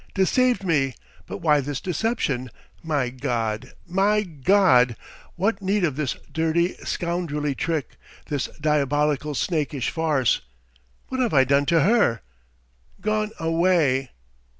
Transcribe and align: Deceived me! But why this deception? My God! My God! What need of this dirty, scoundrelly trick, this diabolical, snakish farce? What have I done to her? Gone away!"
Deceived 0.15 0.63
me! 0.63 0.95
But 1.27 1.43
why 1.43 1.61
this 1.61 1.79
deception? 1.79 2.49
My 2.81 3.09
God! 3.11 3.73
My 3.87 4.23
God! 4.23 4.95
What 5.35 5.61
need 5.61 5.83
of 5.83 5.95
this 5.95 6.15
dirty, 6.33 6.73
scoundrelly 6.83 7.53
trick, 7.53 7.97
this 8.25 8.47
diabolical, 8.59 9.35
snakish 9.35 9.91
farce? 9.91 10.41
What 11.09 11.19
have 11.21 11.35
I 11.35 11.43
done 11.43 11.67
to 11.67 11.81
her? 11.81 12.21
Gone 12.99 13.29
away!" 13.39 14.09